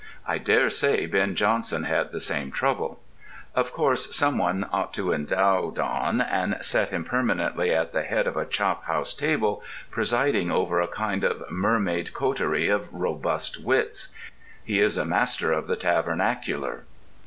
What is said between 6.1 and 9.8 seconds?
and set him permanently at the head of a chophouse table,